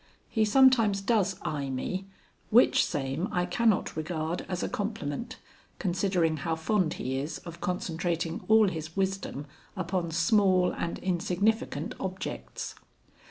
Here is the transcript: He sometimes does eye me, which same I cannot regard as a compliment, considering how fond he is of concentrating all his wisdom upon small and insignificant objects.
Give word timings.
He 0.29 0.45
sometimes 0.45 0.99
does 0.99 1.35
eye 1.43 1.69
me, 1.69 2.07
which 2.49 2.83
same 2.83 3.27
I 3.31 3.45
cannot 3.45 3.95
regard 3.95 4.43
as 4.49 4.63
a 4.63 4.67
compliment, 4.67 5.37
considering 5.77 6.37
how 6.37 6.55
fond 6.55 6.95
he 6.95 7.19
is 7.19 7.37
of 7.45 7.61
concentrating 7.61 8.43
all 8.47 8.67
his 8.67 8.97
wisdom 8.97 9.45
upon 9.77 10.09
small 10.09 10.73
and 10.73 10.97
insignificant 10.97 11.93
objects. 11.99 12.73